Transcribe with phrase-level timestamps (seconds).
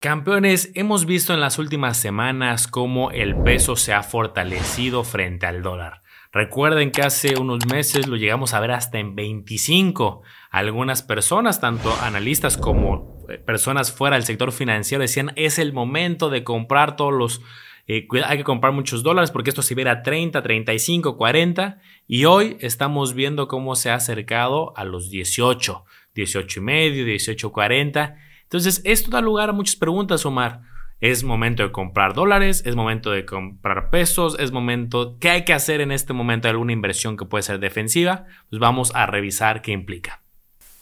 [0.00, 5.60] Campeones, hemos visto en las últimas semanas cómo el peso se ha fortalecido frente al
[5.62, 6.00] dólar.
[6.32, 10.22] Recuerden que hace unos meses lo llegamos a ver hasta en 25.
[10.50, 16.30] Algunas personas, tanto analistas como eh, personas fuera del sector financiero, decían es el momento
[16.30, 17.42] de comprar todos los...
[17.86, 21.78] Eh, hay que comprar muchos dólares porque esto se viera a 30, 35, 40
[22.08, 27.52] y hoy estamos viendo cómo se ha acercado a los 18, 18 y medio, 18,
[27.52, 30.62] 40 entonces, esto da lugar a muchas preguntas, Omar.
[31.00, 35.52] Es momento de comprar dólares, es momento de comprar pesos, es momento, ¿qué hay que
[35.52, 36.48] hacer en este momento?
[36.48, 38.26] ¿Alguna inversión que puede ser defensiva?
[38.48, 40.22] Pues vamos a revisar qué implica.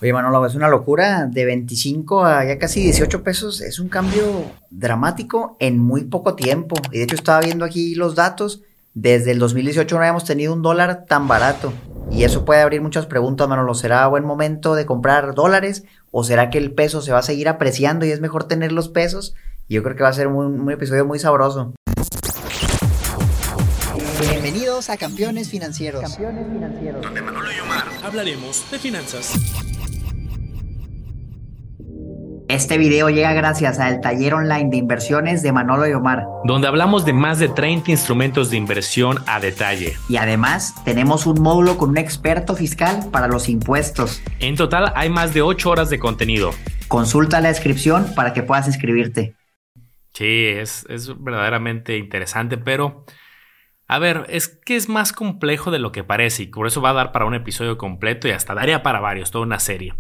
[0.01, 1.27] Oye, Manolo, es una locura.
[1.27, 6.75] De 25 a ya casi 18 pesos es un cambio dramático en muy poco tiempo.
[6.91, 8.63] Y de hecho estaba viendo aquí los datos.
[9.01, 11.73] Desde el 2018 no habíamos tenido un dólar tan barato.
[12.11, 13.75] Y eso puede abrir muchas preguntas, Manolo.
[13.75, 17.49] ¿Será buen momento de comprar dólares ¿O será que el peso se va a seguir
[17.49, 19.37] apreciando y es mejor tener los pesos?
[19.69, 21.75] Yo creo que va a ser un, episodio muy sabroso.
[24.21, 26.03] Bienvenidos a Campeones Financieros.
[26.03, 27.03] Campeones Financieros.
[27.03, 29.35] Donde Manolo y Omar hablaremos de finanzas.
[32.49, 37.05] Este video llega gracias al taller online de inversiones de Manolo y Omar, donde hablamos
[37.05, 39.99] de más de 30 instrumentos de inversión a detalle.
[40.09, 44.23] Y además tenemos un módulo con un experto fiscal para los impuestos.
[44.41, 46.53] En total hay más de 8 horas de contenido.
[46.89, 49.37] Consulta la descripción para que puedas inscribirte.
[50.15, 53.05] Sí, es, es verdaderamente interesante, pero
[53.89, 56.91] a ver, es que es más complejo de lo que parece y por eso va
[56.91, 59.93] a dar para un episodio completo y hasta daría para varios, toda una serie.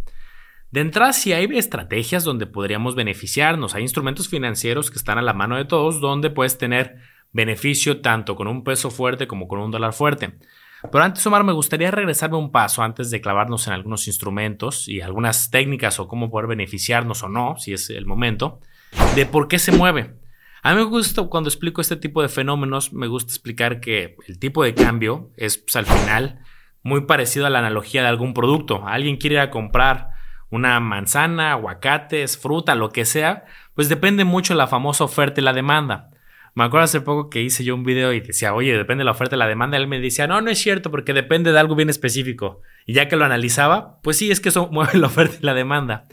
[0.70, 3.74] De entrada, sí hay estrategias donde podríamos beneficiarnos.
[3.74, 6.96] Hay instrumentos financieros que están a la mano de todos donde puedes tener
[7.32, 10.38] beneficio tanto con un peso fuerte como con un dólar fuerte.
[10.92, 15.00] Pero antes, Omar, me gustaría regresarme un paso antes de clavarnos en algunos instrumentos y
[15.00, 18.60] algunas técnicas o cómo poder beneficiarnos o no, si es el momento,
[19.16, 20.14] de por qué se mueve.
[20.62, 24.38] A mí me gusta cuando explico este tipo de fenómenos, me gusta explicar que el
[24.38, 26.40] tipo de cambio es pues, al final
[26.82, 28.86] muy parecido a la analogía de algún producto.
[28.86, 30.07] Alguien quiere ir a comprar
[30.50, 33.44] una manzana, aguacates, fruta, lo que sea,
[33.74, 36.10] pues depende mucho la famosa oferta y la demanda.
[36.54, 39.12] Me acuerdo hace poco que hice yo un video y decía, oye, depende de la
[39.12, 39.76] oferta y la demanda.
[39.76, 42.62] él me decía, no, no es cierto, porque depende de algo bien específico.
[42.86, 45.54] Y ya que lo analizaba, pues sí, es que eso mueve la oferta y la
[45.54, 46.04] demanda.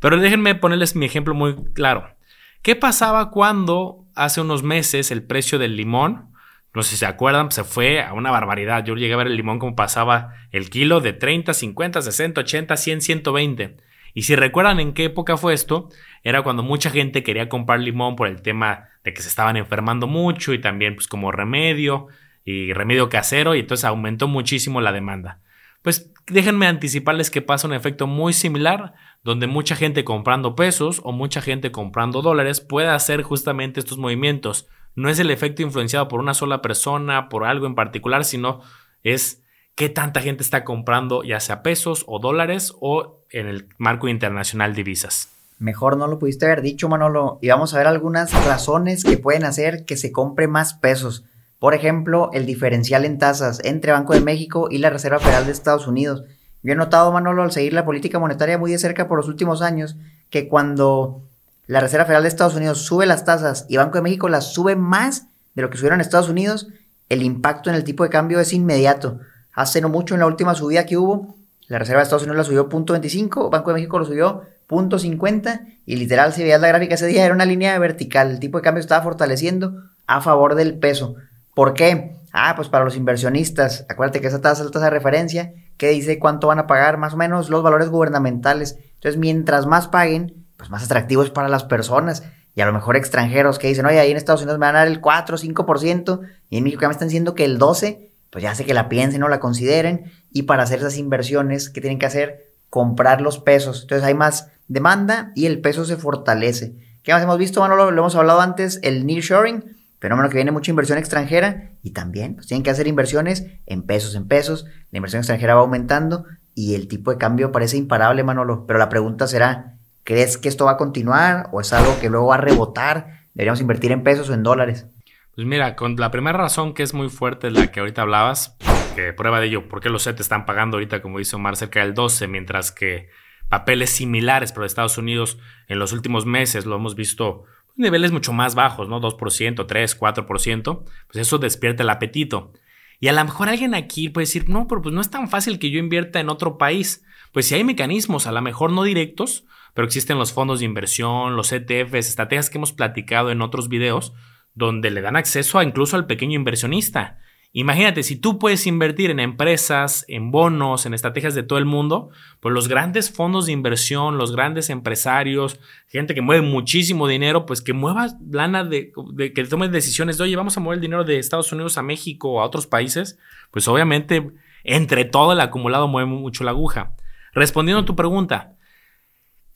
[0.00, 2.16] Pero déjenme ponerles mi ejemplo muy claro.
[2.62, 6.32] ¿Qué pasaba cuando hace unos meses el precio del limón
[6.76, 8.84] no sé si se acuerdan, se fue a una barbaridad.
[8.84, 12.76] Yo llegué a ver el limón como pasaba el kilo de 30, 50, 60, 80,
[12.76, 13.76] 100, 120.
[14.12, 15.88] Y si recuerdan en qué época fue esto,
[16.22, 20.06] era cuando mucha gente quería comprar limón por el tema de que se estaban enfermando
[20.06, 22.08] mucho y también pues como remedio
[22.44, 25.40] y remedio casero y entonces aumentó muchísimo la demanda.
[25.80, 28.92] Pues déjenme anticiparles que pasa un efecto muy similar
[29.24, 34.68] donde mucha gente comprando pesos o mucha gente comprando dólares puede hacer justamente estos movimientos
[34.96, 38.60] no es el efecto influenciado por una sola persona, por algo en particular, sino
[39.02, 39.42] es
[39.76, 44.74] qué tanta gente está comprando, ya sea pesos o dólares o en el marco internacional
[44.74, 45.28] divisas.
[45.58, 47.38] Mejor no lo pudiste haber dicho, Manolo.
[47.40, 51.24] Y vamos a ver algunas razones que pueden hacer que se compre más pesos.
[51.58, 55.52] Por ejemplo, el diferencial en tasas entre Banco de México y la Reserva Federal de
[55.52, 56.24] Estados Unidos.
[56.62, 59.62] Yo he notado, Manolo, al seguir la política monetaria muy de cerca por los últimos
[59.62, 59.96] años,
[60.30, 61.25] que cuando
[61.66, 64.76] la Reserva Federal de Estados Unidos sube las tasas y Banco de México las sube
[64.76, 66.68] más de lo que subieron en Estados Unidos,
[67.08, 69.20] el impacto en el tipo de cambio es inmediato.
[69.52, 71.36] Hace no mucho en la última subida que hubo,
[71.68, 75.96] la Reserva de Estados Unidos la subió 0.25, Banco de México lo subió 0.50 y
[75.96, 78.80] literal si veías la gráfica ese día era una línea vertical, el tipo de cambio
[78.80, 81.16] estaba fortaleciendo a favor del peso.
[81.54, 82.16] ¿Por qué?
[82.32, 85.88] Ah, pues para los inversionistas, acuérdate que esa tasa es la tasa de referencia que
[85.88, 88.76] dice cuánto van a pagar más o menos los valores gubernamentales.
[88.94, 92.22] Entonces, mientras más paguen, pues más atractivo es para las personas.
[92.54, 94.80] Y a lo mejor extranjeros que dicen, oye, ahí en Estados Unidos me van a
[94.80, 97.98] dar el 4 o 5%, y en México ya me están diciendo que el 12%,
[98.30, 100.12] pues ya sé que la piensen o la consideren.
[100.30, 102.52] Y para hacer esas inversiones, ¿qué tienen que hacer?
[102.70, 103.82] Comprar los pesos.
[103.82, 106.74] Entonces hay más demanda y el peso se fortalece.
[107.02, 107.60] ¿Qué más hemos visto?
[107.60, 109.64] Bueno, lo, lo hemos hablado antes, el nearshoring,
[110.00, 114.14] fenómeno que viene mucha inversión extranjera y también pues, tienen que hacer inversiones en pesos,
[114.14, 114.66] en pesos.
[114.90, 118.66] La inversión extranjera va aumentando y el tipo de cambio parece imparable, Manolo.
[118.66, 119.75] Pero la pregunta será,
[120.06, 123.24] ¿Crees que esto va a continuar o es algo que luego va a rebotar?
[123.34, 124.86] ¿Deberíamos invertir en pesos o en dólares?
[125.34, 128.56] Pues mira, con la primera razón que es muy fuerte, la que ahorita hablabas,
[128.94, 131.80] que prueba de ello, ¿por qué los SET están pagando ahorita, como dice Omar, cerca
[131.80, 133.08] del 12, mientras que
[133.48, 137.42] papeles similares por Estados Unidos en los últimos meses lo hemos visto
[137.74, 139.00] niveles mucho más bajos, ¿no?
[139.00, 142.52] 2%, 3, 4%, pues eso despierta el apetito.
[143.00, 145.58] Y a lo mejor alguien aquí puede decir, no, pero pues no es tan fácil
[145.58, 147.04] que yo invierta en otro país.
[147.32, 151.36] Pues si hay mecanismos, a lo mejor no directos, pero existen los fondos de inversión,
[151.36, 154.14] los ETFs, estrategias que hemos platicado en otros videos,
[154.54, 157.18] donde le dan acceso a incluso al pequeño inversionista.
[157.52, 162.08] Imagínate, si tú puedes invertir en empresas, en bonos, en estrategias de todo el mundo,
[162.40, 167.60] pues los grandes fondos de inversión, los grandes empresarios, gente que mueve muchísimo dinero, pues
[167.60, 168.92] que mueva lana de,
[169.34, 172.30] que tome decisiones de, oye, vamos a mover el dinero de Estados Unidos a México
[172.30, 173.18] o a otros países,
[173.50, 174.26] pues obviamente
[174.64, 176.96] entre todo el acumulado mueve mucho la aguja.
[177.34, 178.55] Respondiendo a tu pregunta,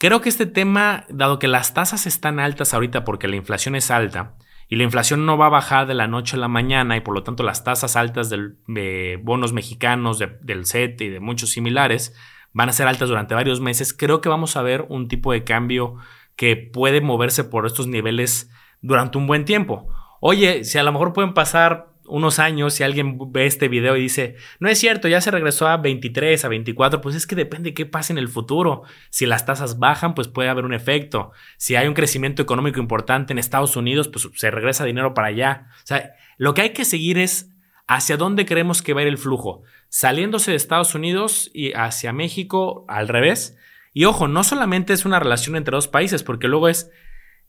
[0.00, 3.90] creo que este tema, dado que las tasas están altas ahorita porque la inflación es
[3.90, 4.34] alta,
[4.66, 7.12] y la inflación no va a bajar de la noche a la mañana y por
[7.12, 12.16] lo tanto las tasas altas de bonos mexicanos, del SET y de muchos similares
[12.52, 15.44] van a ser altas durante varios meses, creo que vamos a ver un tipo de
[15.44, 15.96] cambio
[16.34, 18.50] que puede moverse por estos niveles
[18.80, 19.88] durante un buen tiempo.
[20.20, 24.02] Oye, si a lo mejor pueden pasar unos años, si alguien ve este video y
[24.02, 27.70] dice, no es cierto, ya se regresó a 23, a 24, pues es que depende
[27.70, 28.82] de qué pase en el futuro.
[29.08, 31.32] Si las tasas bajan, pues puede haber un efecto.
[31.56, 35.68] Si hay un crecimiento económico importante en Estados Unidos, pues se regresa dinero para allá.
[35.76, 37.50] O sea, lo que hay que seguir es
[37.86, 39.62] hacia dónde creemos que va a ir el flujo.
[39.88, 43.56] Saliéndose de Estados Unidos y hacia México al revés.
[43.92, 46.90] Y ojo, no solamente es una relación entre dos países, porque luego es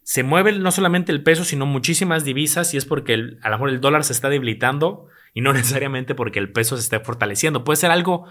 [0.03, 3.69] se mueve no solamente el peso, sino muchísimas divisas y es porque a lo mejor
[3.69, 7.63] el dólar se está debilitando y no necesariamente porque el peso se esté fortaleciendo.
[7.63, 8.25] Puede ser algo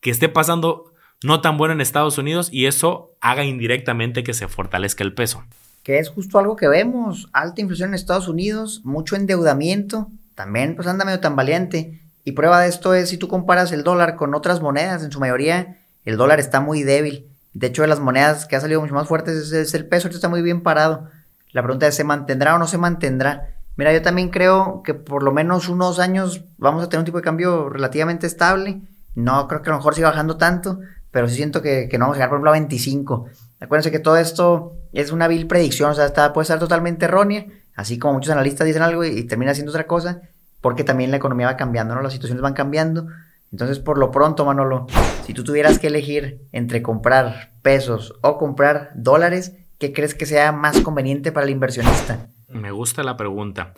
[0.00, 0.92] que esté pasando
[1.22, 5.44] no tan bueno en Estados Unidos y eso haga indirectamente que se fortalezca el peso.
[5.82, 10.88] Que es justo algo que vemos, alta inflación en Estados Unidos, mucho endeudamiento, también pues
[10.88, 12.00] anda medio tan valiente.
[12.24, 15.20] Y prueba de esto es si tú comparas el dólar con otras monedas, en su
[15.20, 17.26] mayoría el dólar está muy débil.
[17.52, 20.14] De hecho, de las monedas que ha salido mucho más fuertes es, el peso, que
[20.14, 21.08] está muy bien parado.
[21.54, 23.54] La pregunta es, ¿se mantendrá o no se mantendrá?
[23.76, 27.18] Mira, yo también creo que por lo menos unos años vamos a tener un tipo
[27.18, 28.82] de cambio relativamente estable.
[29.14, 30.80] No creo que a lo mejor siga bajando tanto,
[31.12, 33.26] pero sí siento que, no vamos a llegar, por ejemplo, a 25.
[33.60, 37.46] Acuérdense que todo esto es una vil predicción, o sea, puede estar totalmente errónea,
[37.76, 40.22] así como muchos analistas dicen algo y, y termina siendo otra cosa,
[40.60, 42.02] porque también la economía va cambiando, ¿no?
[42.02, 43.06] Las situaciones van cambiando.
[43.52, 44.88] Entonces, por lo pronto, Manolo,
[45.24, 49.52] si tú tuvieras que elegir entre comprar pesos o comprar dólares,
[49.84, 52.30] ¿qué crees que sea más conveniente para el inversionista?
[52.48, 53.74] Me gusta la pregunta.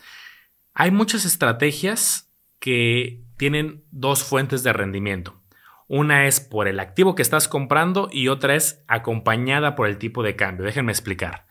[0.72, 2.30] Hay muchas estrategias
[2.60, 5.42] que tienen dos fuentes de rendimiento.
[5.88, 10.22] Una es por el activo que estás comprando y otra es acompañada por el tipo
[10.22, 10.64] de cambio.
[10.64, 11.48] Déjenme explicar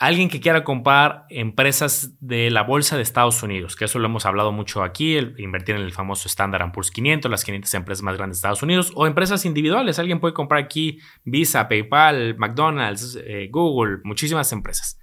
[0.00, 4.24] alguien que quiera comprar empresas de la bolsa de Estados Unidos, que eso lo hemos
[4.24, 8.38] hablado mucho aquí, invertir en el famoso Standard Poor's 500, las 500 empresas más grandes
[8.38, 9.98] de Estados Unidos, o empresas individuales.
[9.98, 14.98] Alguien puede comprar aquí Visa, PayPal, McDonald's, eh, Google, muchísimas empresas.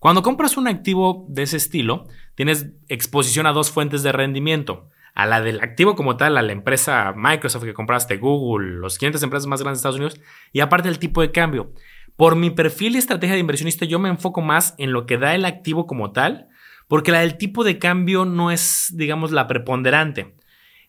[0.00, 4.90] Cuando compras un activo de ese estilo, tienes exposición a dos fuentes de rendimiento.
[5.14, 9.22] A la del activo como tal, a la empresa Microsoft que compraste, Google, los 500
[9.22, 10.20] empresas más grandes de Estados Unidos,
[10.52, 11.72] y aparte el tipo de cambio.
[12.16, 15.34] Por mi perfil y estrategia de inversionista, yo me enfoco más en lo que da
[15.34, 16.48] el activo como tal,
[16.88, 20.34] porque la del tipo de cambio no es, digamos, la preponderante.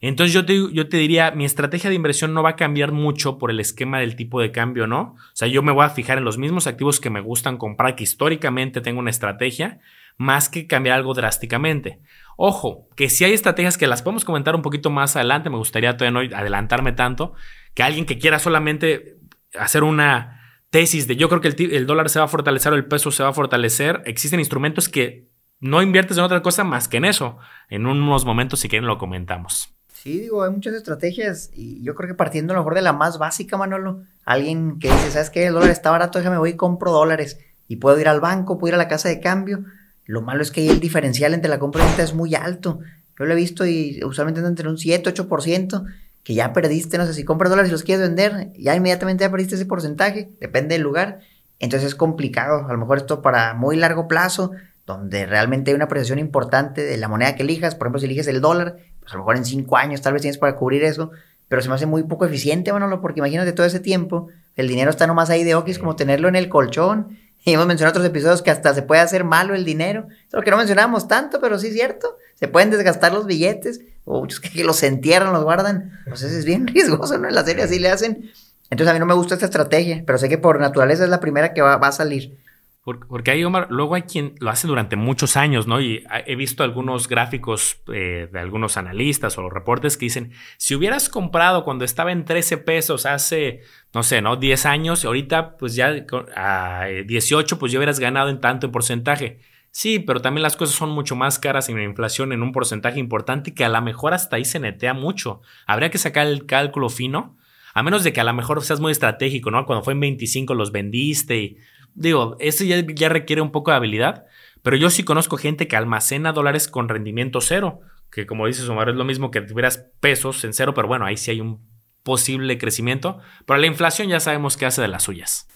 [0.02, 3.40] Entonces yo te, yo te diría, mi estrategia de inversión no va a cambiar mucho
[3.40, 5.16] por el esquema del tipo de cambio, ¿no?
[5.18, 7.96] O sea, yo me voy a fijar en los mismos activos que me gustan comprar,
[7.96, 9.80] que históricamente tengo una estrategia,
[10.18, 12.02] más que cambiar algo drásticamente.
[12.38, 15.98] Ojo, que si hay estrategias que las podemos comentar un poquito más adelante, me gustaría
[15.98, 17.34] todavía no adelantarme tanto,
[17.74, 19.18] que alguien que quiera solamente
[19.58, 20.35] hacer una
[20.76, 23.24] tesis de yo creo que el, dólar se va a fortalecer o el peso se
[23.24, 25.30] va a fortalecer, existen instrumentos que
[25.62, 27.38] no inviertes en otra cosa más que en eso.
[27.70, 29.70] En unos momentos, si quieren, lo comentamos.
[29.94, 32.92] Sí, digo, hay muchas estrategias y yo creo que partiendo a lo mejor de la
[32.92, 35.46] más básica, Manolo, alguien que dice, ¿sabes qué?
[35.46, 37.40] El dólar está barato, déjame voy y compro dólares
[37.70, 39.64] y puedo ir al banco, puedo ir a la casa de cambio.
[40.04, 42.82] Lo malo es que el diferencial entre la compra y venta es muy alto.
[43.18, 45.86] Yo lo he visto y usualmente anda entre un 7, 8%
[46.26, 49.30] que ya perdiste, no sé, si compras dólares y los quieres vender, ya inmediatamente ya
[49.30, 51.20] perdiste ese porcentaje, depende del lugar.
[51.60, 54.52] Entonces es complicado, a lo mejor esto para muy largo plazo,
[54.88, 58.26] donde realmente hay una apreciación importante de la moneda que elijas, por ejemplo, si eliges
[58.26, 61.12] el dólar, pues a lo mejor en cinco años tal vez tienes para cubrir eso,
[61.48, 64.90] pero se me hace muy poco eficiente, Manolo, porque imagínate todo ese tiempo, el dinero
[64.90, 68.42] está nomás ahí de okis, como tenerlo en el colchón, y hemos mencionado otros episodios
[68.42, 71.60] que hasta se puede hacer malo el dinero, es lo que no mencionamos tanto, pero
[71.60, 76.00] sí es cierto, se pueden desgastar los billetes, o muchos que, los entierran, los guardan.
[76.08, 77.28] Pues eso es bien riesgoso, ¿no?
[77.28, 78.32] En la serie así le hacen.
[78.70, 81.20] Entonces a mí no me gusta esta estrategia, pero sé que por naturaleza es la
[81.20, 82.36] primera que va, a salir.
[82.84, 85.82] Porque hay, Omar, luego hay quien lo hace durante muchos años, ¿no?
[85.82, 91.10] Y he visto algunos gráficos eh, de algunos analistas o reportes que dicen, si hubieras
[91.10, 94.36] comprado cuando estaba en 13 pesos hace, no sé, ¿no?
[94.36, 95.96] 10 años, y ahorita pues ya
[96.36, 99.40] a 18, pues ya hubieras ganado en tanto en porcentaje.
[99.78, 102.98] Sí, pero también las cosas son mucho más caras y la inflación en un porcentaje
[102.98, 105.42] importante que a lo mejor hasta ahí se netea mucho.
[105.68, 107.36] Habría que sacar el cálculo fino.
[107.74, 109.66] A menos de que a lo mejor seas muy estratégico, ¿no?
[109.66, 111.58] Cuando fue en 25 los vendiste y
[111.94, 114.24] digo, eso ya, requiere un poco de habilidad,
[114.64, 118.88] pero yo sí conozco gente que almacena dólares con rendimiento cero, que como dices Omar
[118.88, 121.60] es lo mismo que tuvieras pesos en cero, pero bueno, ahí sí hay un
[122.02, 125.50] posible crecimiento, pero la inflación ya sabemos que hace de las suyas.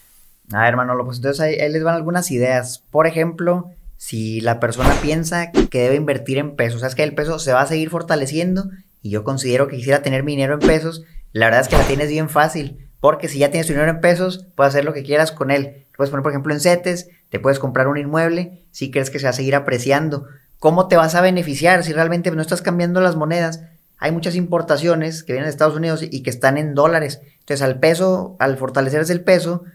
[0.52, 2.84] A ver, hermano, pues entonces ahí les van algunas ideas.
[2.92, 7.04] Por ejemplo, si la persona piensa que debe invertir en pesos, o sea, es que
[7.04, 8.70] el peso se va a seguir fortaleciendo
[9.02, 11.04] y yo considero que quisiera tener mi dinero en pesos,
[11.34, 14.00] la verdad es que la tienes bien fácil, porque si ya tienes tu dinero en
[14.00, 15.86] pesos, puedes hacer lo que quieras con él.
[15.98, 19.26] Puedes poner, por ejemplo, en CETES, te puedes comprar un inmueble si crees que se
[19.26, 20.28] va a seguir apreciando.
[20.60, 23.66] ¿Cómo te vas a beneficiar si realmente no estás cambiando las monedas?
[23.98, 27.20] Hay muchas importaciones que vienen de Estados Unidos y que están en dólares.
[27.40, 29.66] Entonces, al peso, al fortalecerse el peso,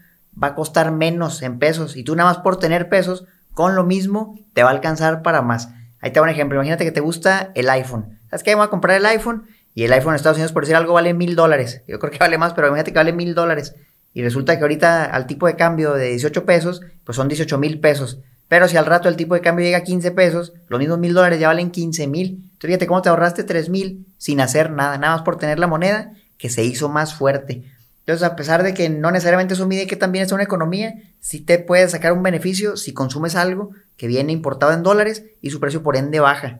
[0.41, 1.95] va a costar menos en pesos.
[1.95, 3.25] Y tú nada más por tener pesos,
[3.55, 5.69] con lo mismo te va a alcanzar para más.
[5.99, 6.57] Ahí te doy un ejemplo.
[6.57, 8.19] Imagínate que te gusta el iPhone.
[8.29, 8.53] ¿Sabes qué?
[8.53, 11.15] Voy a comprar el iPhone y el iPhone en Estados Unidos, por decir algo, vale
[11.15, 11.81] mil dólares.
[11.87, 13.73] Yo creo que vale más, pero imagínate que vale mil dólares.
[14.13, 17.79] Y resulta que ahorita al tipo de cambio de 18 pesos, pues son 18 mil
[17.79, 18.19] pesos.
[18.47, 21.13] Pero si al rato el tipo de cambio llega a 15 pesos, los mismos mil
[21.13, 22.27] dólares ya valen 15 mil.
[22.27, 25.67] Entonces fíjate cómo te ahorraste 3 mil sin hacer nada, nada más por tener la
[25.67, 27.63] moneda que se hizo más fuerte.
[28.05, 31.43] Entonces, a pesar de que no necesariamente eso mide que también es una economía, sí
[31.43, 35.59] te puedes sacar un beneficio si consumes algo que viene importado en dólares y su
[35.59, 36.59] precio por ende baja.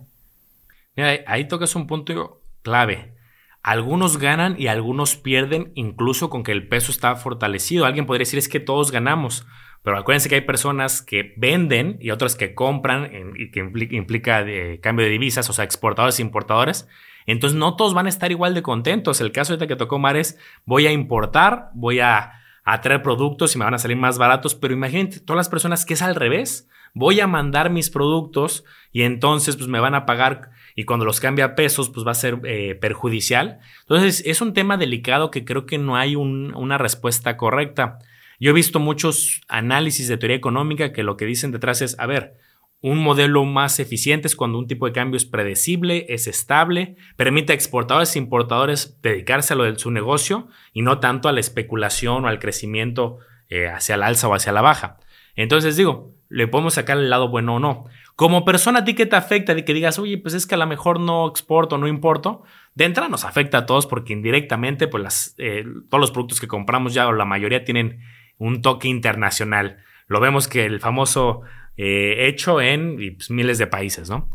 [0.96, 3.14] Mira, ahí tocas un punto clave.
[3.62, 7.86] Algunos ganan y algunos pierden incluso con que el peso está fortalecido.
[7.86, 9.46] Alguien podría decir es que todos ganamos,
[9.84, 13.60] pero acuérdense que hay personas que venden y otras que compran y que
[13.92, 16.88] implica, de cambio de divisas, o sea, exportadores e importadores.
[17.26, 19.22] Entonces no todos van a estar igual de contentos.
[19.22, 23.56] El caso ahorita que tocó Mar es, voy a importar, voy a, a traer productos
[23.56, 26.16] y me van a salir más baratos, pero imagínate todas las personas que es al
[26.16, 26.70] revés.
[26.94, 31.20] Voy a mandar mis productos y entonces pues me van a pagar y cuando los
[31.20, 33.60] cambia a pesos pues va a ser eh, perjudicial.
[33.82, 38.00] Entonces es un tema delicado que creo que no hay una respuesta correcta.
[38.40, 42.06] Yo he visto muchos análisis de teoría económica que lo que dicen detrás es, a
[42.06, 42.36] ver,
[42.82, 47.52] un modelo más eficiente es cuando un tipo de cambio es predecible, es estable, permite
[47.52, 51.40] a exportadores e importadores dedicarse a lo de su negocio y no tanto a la
[51.40, 53.18] especulación o al crecimiento
[53.50, 54.98] eh, hacia el alza o hacia la baja.
[55.36, 57.86] Entonces digo, le podemos sacar el lado bueno o no.
[58.16, 59.54] Como persona, ¿a ti qué te afecta?
[59.54, 62.44] De que digas, oye, pues es que a lo mejor no exporto, no importo.
[62.74, 66.48] De entrada nos afecta a todos porque indirectamente, pues las, eh, todos los productos que
[66.48, 68.00] compramos ya o la mayoría tienen
[68.38, 69.78] un toque internacional.
[70.08, 71.42] Lo vemos que el famoso
[71.78, 74.30] eh, hecho en pues, miles de países, ¿no?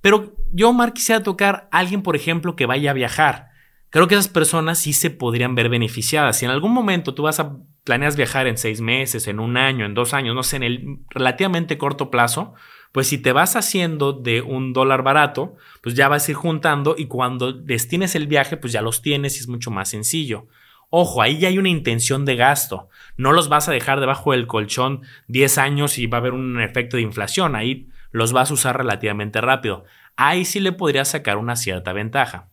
[0.00, 3.50] Pero yo, Omar, quisiera tocar a alguien, por ejemplo, que vaya a viajar.
[3.90, 6.38] Creo que esas personas sí se podrían ver beneficiadas.
[6.38, 9.84] Si en algún momento tú vas a planeas viajar en seis meses, en un año,
[9.84, 12.54] en dos años, no sé, en el relativamente corto plazo,
[12.92, 16.94] pues si te vas haciendo de un dólar barato, pues ya vas a ir juntando
[16.96, 20.48] y cuando destines el viaje, pues ya los tienes y es mucho más sencillo.
[20.94, 22.90] Ojo, ahí ya hay una intención de gasto.
[23.16, 26.60] No los vas a dejar debajo del colchón 10 años y va a haber un
[26.60, 27.56] efecto de inflación.
[27.56, 29.84] Ahí los vas a usar relativamente rápido.
[30.16, 32.50] Ahí sí le podrías sacar una cierta ventaja.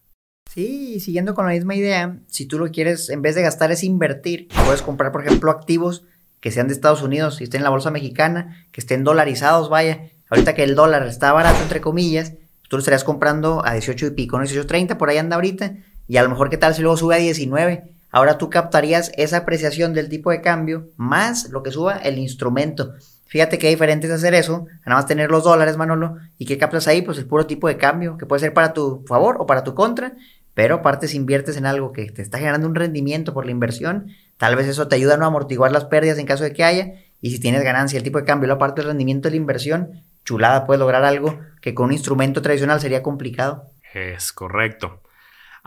[0.50, 3.84] Sí, siguiendo con la misma idea, si tú lo quieres, en vez de gastar es
[3.84, 6.06] invertir, puedes comprar, por ejemplo, activos
[6.40, 10.12] que sean de Estados Unidos y estén en la bolsa mexicana, que estén dolarizados, vaya.
[10.30, 12.36] Ahorita que el dólar está barato, entre comillas,
[12.70, 14.46] tú lo estarías comprando a 18 y pico, ¿no?
[14.46, 15.74] 18.30, por ahí anda ahorita.
[16.08, 17.99] Y a lo mejor, ¿qué tal si luego sube a 19?
[18.12, 22.94] Ahora tú captarías esa apreciación del tipo de cambio más lo que suba el instrumento.
[23.28, 26.88] Fíjate qué diferente es hacer eso, nada más tener los dólares, Manolo, y qué captas
[26.88, 29.64] ahí, pues el puro tipo de cambio, que puede ser para tu favor o para
[29.64, 30.14] tu contra,
[30.56, 34.08] pero aparte si inviertes en algo que te está generando un rendimiento por la inversión,
[34.38, 36.94] tal vez eso te ayuda a no amortiguar las pérdidas en caso de que haya,
[37.22, 40.04] y si tienes ganancia, el tipo de cambio, la parte del rendimiento de la inversión,
[40.26, 43.66] chulada, puedes lograr algo que con un instrumento tradicional sería complicado.
[43.94, 45.02] Es correcto.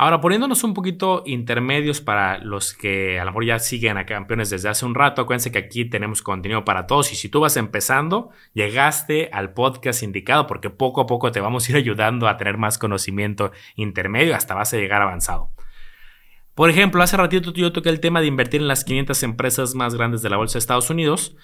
[0.02, 4.50] Ahora, poniéndonos un poquito intermedios para los que a lo mejor ya siguen a campeones
[4.50, 7.56] desde hace un rato, acuérdense que aquí tenemos contenido para todos y si tú vas
[7.56, 12.36] empezando, llegaste al podcast indicado porque poco a poco te vamos a ir ayudando a
[12.36, 15.50] tener más conocimiento intermedio hasta vas a llegar avanzado.
[16.56, 19.94] Por ejemplo, hace ratito yo toqué el tema de invertir en las 500 empresas más
[19.94, 21.36] grandes de la bolsa de Estados Unidos.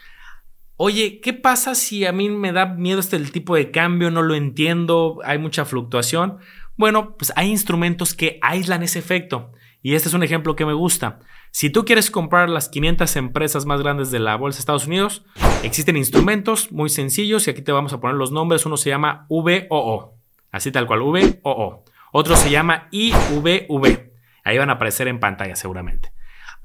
[0.80, 4.10] Oye, ¿qué pasa si a mí me da miedo este tipo de cambio?
[4.10, 6.38] No lo entiendo, hay mucha fluctuación.
[6.78, 9.52] Bueno, pues hay instrumentos que aíslan ese efecto.
[9.82, 11.18] Y este es un ejemplo que me gusta.
[11.50, 15.24] Si tú quieres comprar las 500 empresas más grandes de la bolsa de Estados Unidos,
[15.64, 18.64] existen instrumentos muy sencillos y aquí te vamos a poner los nombres.
[18.64, 20.14] Uno se llama VOO,
[20.52, 21.84] así tal cual, VOO.
[22.12, 24.12] Otro se llama IVV.
[24.44, 26.12] Ahí van a aparecer en pantalla seguramente.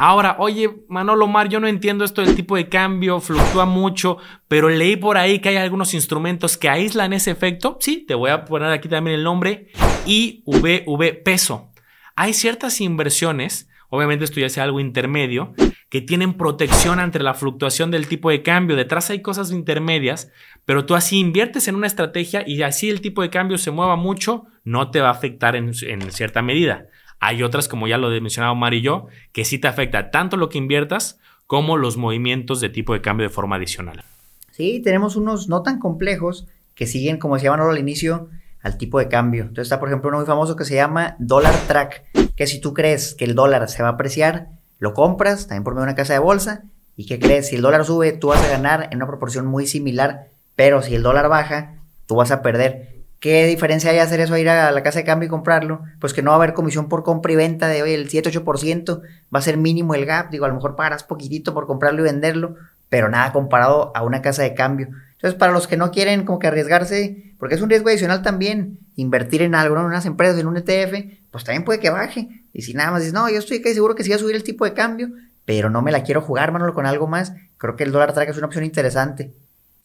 [0.05, 4.17] Ahora, oye, Manolo Mar, yo no entiendo esto del tipo de cambio, fluctúa mucho,
[4.49, 7.77] pero leí por ahí que hay algunos instrumentos que aíslan ese efecto.
[7.79, 9.69] Sí, te voy a poner aquí también el nombre
[10.05, 11.71] IVV peso.
[12.17, 15.53] Hay ciertas inversiones obviamente esto ya sea algo intermedio,
[15.87, 18.75] que tienen protección ante la fluctuación del tipo de cambio.
[18.75, 20.31] Detrás hay cosas intermedias,
[20.65, 23.95] pero tú así inviertes en una estrategia y así el tipo de cambio se mueva
[23.95, 26.87] mucho, no te va a afectar en, en cierta medida.
[27.25, 30.35] Hay otras, como ya lo he mencionado Mar y yo, que sí te afecta tanto
[30.35, 34.03] lo que inviertas como los movimientos de tipo de cambio de forma adicional.
[34.51, 38.27] Sí, tenemos unos no tan complejos que siguen, como decía Manolo al inicio,
[38.61, 39.43] al tipo de cambio.
[39.43, 42.03] Entonces está, por ejemplo, uno muy famoso que se llama Dollar Track,
[42.35, 44.49] que si tú crees que el dólar se va a apreciar,
[44.79, 46.63] lo compras también por medio de una casa de bolsa.
[46.97, 47.47] ¿Y qué crees?
[47.47, 50.27] Si el dólar sube, tú vas a ganar en una proporción muy similar,
[50.57, 51.75] pero si el dólar baja,
[52.05, 52.92] tú vas a perder.
[53.23, 55.81] ¿Qué diferencia hay hacer eso, ir a la casa de cambio y comprarlo?
[56.01, 59.01] Pues que no va a haber comisión por compra y venta de hoy, el 7-8%,
[59.33, 62.03] va a ser mínimo el gap, digo, a lo mejor pagarás poquitito por comprarlo y
[62.03, 62.55] venderlo,
[62.89, 64.89] pero nada comparado a una casa de cambio.
[65.13, 68.77] Entonces, para los que no quieren como que arriesgarse, porque es un riesgo adicional también,
[68.97, 72.27] invertir en algo, en unas empresas, en un ETF, pues también puede que baje.
[72.51, 74.35] Y si nada más dices, no, yo estoy casi seguro que sí va a subir
[74.35, 75.07] el tipo de cambio,
[75.45, 78.27] pero no me la quiero jugar, Manolo, con algo más, creo que el dólar track
[78.27, 79.31] es una opción interesante.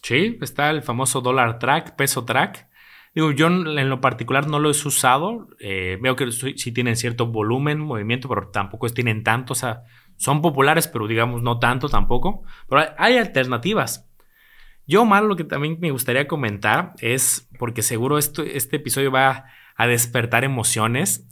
[0.02, 2.67] Sí, está el famoso dólar track, peso track.
[3.18, 5.48] Digo, yo en lo particular no lo he usado.
[5.58, 9.54] Eh, veo que sí tienen cierto volumen, movimiento, pero tampoco tienen tanto.
[9.54, 9.82] O sea,
[10.14, 12.44] son populares, pero digamos no tanto tampoco.
[12.68, 14.08] Pero hay, alternativas.
[14.86, 19.46] Yo, mal, lo que también me gustaría comentar es, porque seguro esto, este episodio va
[19.74, 21.26] a despertar emociones.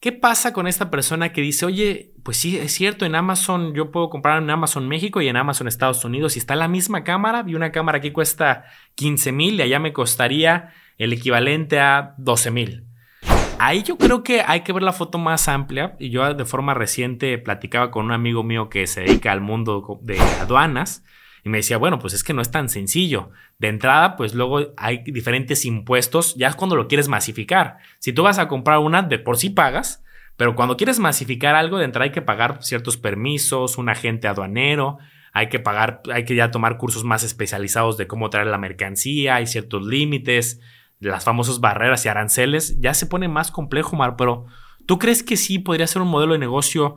[0.00, 3.90] ¿Qué pasa con esta persona que dice, oye, pues sí, es cierto, en Amazon yo
[3.90, 7.44] puedo comprar en Amazon México y en Amazon Estados Unidos y está la misma cámara
[7.46, 12.50] y una cámara aquí cuesta 15 mil y allá me costaría el equivalente a 12
[12.50, 12.84] mil.
[13.60, 16.74] Ahí yo creo que hay que ver la foto más amplia y yo de forma
[16.74, 21.04] reciente platicaba con un amigo mío que se dedica al mundo de aduanas
[21.44, 23.30] y me decía, bueno, pues es que no es tan sencillo.
[23.58, 27.78] De entrada, pues luego hay diferentes impuestos, ya es cuando lo quieres masificar.
[27.98, 30.04] Si tú vas a comprar una, de por sí pagas,
[30.36, 34.98] pero cuando quieres masificar algo, de entrada hay que pagar ciertos permisos, un agente aduanero,
[35.32, 39.36] hay que pagar, hay que ya tomar cursos más especializados de cómo traer la mercancía,
[39.36, 40.60] hay ciertos límites,
[41.00, 44.46] las famosas barreras y aranceles, ya se pone más complejo, Mar, pero
[44.86, 46.96] ¿tú crees que sí podría ser un modelo de negocio?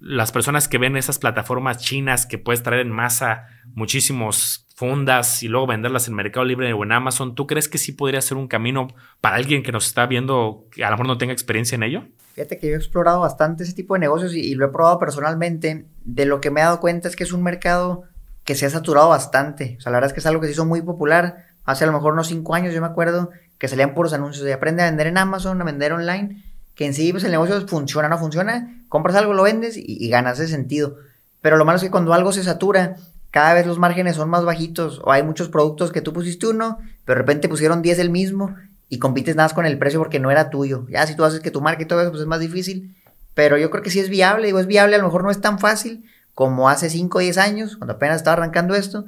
[0.00, 5.48] Las personas que ven esas plataformas chinas que puedes traer en masa muchísimos fundas y
[5.48, 8.48] luego venderlas en Mercado Libre o en Amazon, ¿tú crees que sí podría ser un
[8.48, 8.88] camino
[9.20, 12.04] para alguien que nos está viendo que a lo mejor no tenga experiencia en ello?
[12.34, 14.98] Fíjate que yo he explorado bastante ese tipo de negocios y, y lo he probado
[15.00, 15.86] personalmente.
[16.04, 18.04] De lo que me he dado cuenta es que es un mercado
[18.44, 19.76] que se ha saturado bastante.
[19.78, 21.86] O sea, la verdad es que es algo que se hizo muy popular hace a
[21.86, 24.86] lo mejor unos cinco años, yo me acuerdo que salían puros anuncios de aprende a
[24.86, 26.42] vender en Amazon, a vender online,
[26.74, 30.38] que en sí pues el negocio funciona, no funciona, compras algo, lo vendes y, ganas
[30.38, 30.96] ese sentido.
[31.40, 32.96] Pero lo malo es que cuando algo se satura,
[33.30, 36.78] cada vez los márgenes son más bajitos o hay muchos productos que tú pusiste uno,
[37.04, 38.54] pero de repente pusieron 10 el mismo
[38.88, 40.86] y compites nada más con el precio porque no era tuyo.
[40.88, 42.94] Ya si tú haces que tu marca y todo eso, pues es más difícil.
[43.34, 45.40] Pero yo creo que sí es viable, digo, es viable, a lo mejor no es
[45.40, 49.04] tan fácil como hace 5 o 10 años, cuando apenas estaba arrancando esto,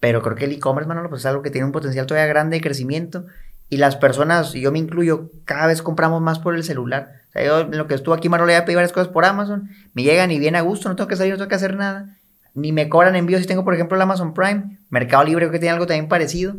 [0.00, 2.56] pero creo que el e-commerce, Manolo, pues es algo que tiene un potencial todavía grande
[2.56, 3.24] de crecimiento.
[3.68, 7.22] Y las personas, y yo me incluyo, cada vez compramos más por el celular.
[7.30, 9.68] O sea, yo lo que estuve aquí, Manolo, ya pedí varias cosas por Amazon.
[9.92, 12.16] Me llegan y viene a gusto, no tengo que salir, no tengo que hacer nada.
[12.54, 14.78] Ni me cobran envíos si tengo, por ejemplo, el Amazon Prime.
[14.88, 16.56] Mercado Libre, que tiene algo también parecido.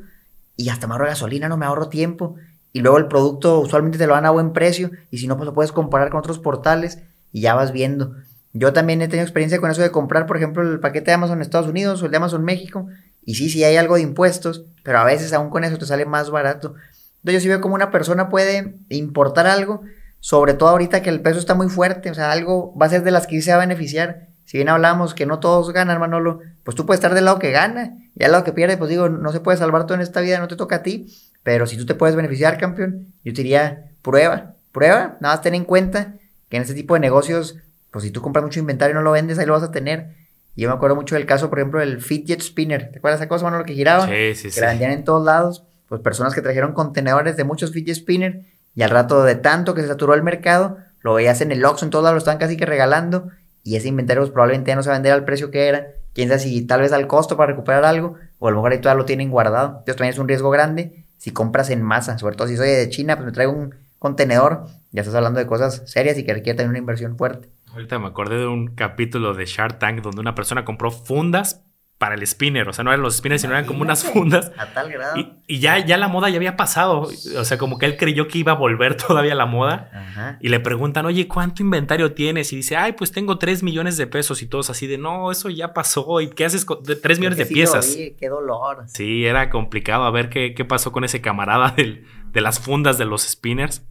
[0.57, 2.35] Y hasta me gasolina, no me ahorro tiempo.
[2.73, 4.91] Y luego el producto usualmente te lo dan a buen precio.
[5.09, 6.99] Y si no, pues lo puedes comparar con otros portales
[7.31, 8.15] y ya vas viendo.
[8.53, 11.41] Yo también he tenido experiencia con eso de comprar, por ejemplo, el paquete de Amazon
[11.41, 12.87] Estados Unidos o el de Amazon México
[13.27, 16.05] y sí, sí hay algo de impuestos, pero a veces aún con eso te sale
[16.05, 16.75] más barato.
[17.17, 19.81] Entonces yo sí veo como una persona puede importar algo,
[20.21, 23.03] sobre todo ahorita que el peso está muy fuerte, o sea, algo va a ser
[23.03, 24.27] de las que se va a beneficiar.
[24.45, 27.51] Si bien hablamos que no todos ganan, Manolo, pues tú puedes estar del lado que
[27.51, 30.21] gana y al lado que pierde, pues digo, no se puede salvar todo en esta
[30.21, 31.13] vida, no te toca a ti,
[31.43, 35.53] pero si tú te puedes beneficiar, campeón, yo te diría, prueba, prueba, nada más ten
[35.53, 36.13] en cuenta
[36.47, 37.57] que en este tipo de negocios,
[37.91, 40.15] pues si tú compras mucho inventario y no lo vendes, ahí lo vas a tener
[40.57, 42.89] y yo me acuerdo mucho del caso, por ejemplo, del Fidget Spinner.
[42.91, 44.07] ¿Te acuerdas de esa cosa, mano, lo que giraba?
[44.07, 44.59] Sí, sí, que sí.
[44.59, 45.63] la vendían en todos lados.
[45.87, 48.41] Pues personas que trajeron contenedores de muchos Fidget Spinner
[48.73, 51.85] y al rato de tanto que se saturó el mercado, lo veías en el Oxxo,
[51.85, 53.29] en todos lados lo estaban casi que regalando
[53.63, 55.89] y ese inventario pues, probablemente ya no se vender al precio que era.
[56.15, 58.79] Quién sabe si tal vez al costo para recuperar algo o a lo mejor ahí
[58.79, 59.67] todavía lo tienen guardado.
[59.67, 62.89] Entonces también es un riesgo grande si compras en masa, sobre todo si soy de
[62.89, 66.57] China, pues me traigo un contenedor, ya estás hablando de cosas serias y que requiere
[66.57, 67.49] también una inversión fuerte.
[67.71, 72.15] Ahorita me acordé de un capítulo de Shark Tank donde una persona compró fundas para
[72.15, 72.67] el spinner.
[72.69, 74.51] O sea, no eran los spinners, sino eran como unas fundas.
[74.57, 75.17] A tal grado.
[75.17, 77.09] Y, y, ya, ya la moda ya había pasado.
[77.37, 79.89] O sea, como que él creyó que iba a volver todavía la moda.
[79.93, 80.37] Ajá.
[80.39, 82.53] Y le preguntan, oye, ¿cuánto inventario tienes?
[82.53, 84.41] Y dice, ay, pues tengo 3 millones de pesos.
[84.41, 86.21] Y todos así de, no, eso ya pasó.
[86.21, 87.95] ¿Y qué haces con 3 millones de sí piezas?
[87.95, 88.83] Oí, qué dolor.
[88.87, 92.97] Sí, era complicado a ver qué, qué pasó con ese camarada del, de las fundas
[92.97, 93.87] de los spinners.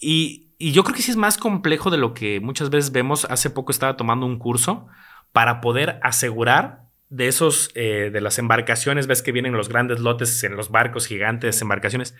[0.00, 3.24] Y, y yo creo que sí es más complejo de lo que muchas veces vemos.
[3.24, 4.86] Hace poco estaba tomando un curso
[5.32, 10.44] para poder asegurar de esos, eh, de las embarcaciones, ves que vienen los grandes lotes
[10.44, 12.14] en los barcos gigantes, embarcaciones.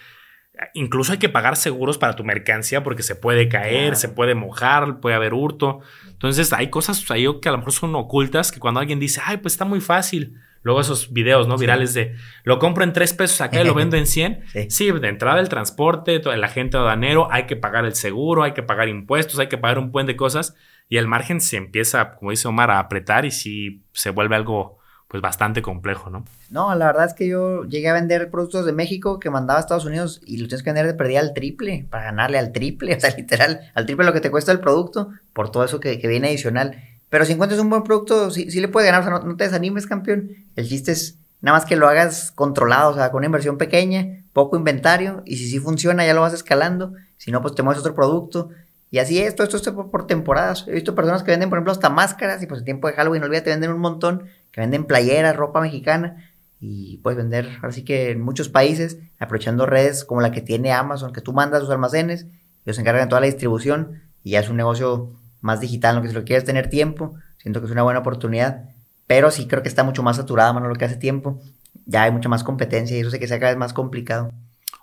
[0.74, 4.98] Incluso hay que pagar seguros para tu mercancía porque se puede caer, se puede mojar,
[4.98, 5.78] puede haber hurto.
[6.08, 9.36] Entonces hay cosas ahí que a lo mejor son ocultas que cuando alguien dice, ay,
[9.36, 10.40] pues está muy fácil.
[10.62, 11.56] Luego esos videos, ¿no?
[11.56, 14.44] Virales de lo compro en tres pesos acá y lo vendo en 100.
[14.68, 14.90] Sí.
[14.90, 18.88] de entrada el transporte, el agente aduanero, hay que pagar el seguro, hay que pagar
[18.88, 20.54] impuestos, hay que pagar un buen de cosas.
[20.88, 24.78] Y el margen se empieza, como dice Omar, a apretar y sí se vuelve algo
[25.12, 26.24] pues bastante complejo, ¿no?
[26.48, 29.60] No, la verdad es que yo llegué a vender productos de México que mandaba a
[29.60, 33.00] Estados Unidos y los tienes que vender de al triple, para ganarle al triple, o
[33.00, 36.28] sea, literal, al triple lo que te cuesta el producto por todo eso que, viene
[36.28, 36.82] adicional.
[37.12, 39.44] Pero si encuentras un buen producto, sí, sí le puedes ganar, o sea, no, te
[39.44, 40.30] desanimes, campeón.
[40.56, 44.24] El chiste es nada más que lo hagas controlado, o sea, con una inversión pequeña,
[44.32, 46.94] poco inventario, y si sí funciona, ya lo vas escalando.
[47.18, 48.48] Si no, pues te mueves otro producto.
[48.90, 50.64] Y así es, todo esto es por, temporadas.
[50.66, 53.22] He visto personas que venden, por ejemplo, hasta máscaras y pues en tiempo de Halloween,
[53.24, 58.22] olvídate, venden un montón, que venden playeras, ropa mexicana y puedes vender, así que en
[58.22, 62.24] muchos países, aprovechando redes como la que tiene Amazon, que tú mandas sus almacenes,
[62.64, 65.10] ellos se encargan de toda la distribución y ya es un negocio
[65.42, 68.70] más digital, lo que si lo quieres tener tiempo, siento que es una buena oportunidad,
[69.06, 71.40] pero sí creo que está mucho más saturada, mano, lo que hace tiempo,
[71.84, 74.30] ya hay mucha más competencia y eso sé que sea cada vez más complicado.